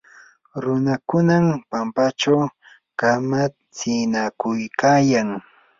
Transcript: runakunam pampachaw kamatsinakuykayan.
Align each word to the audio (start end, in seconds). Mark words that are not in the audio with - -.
runakunam 0.63 1.45
pampachaw 1.69 2.39
kamatsinakuykayan. 2.99 5.29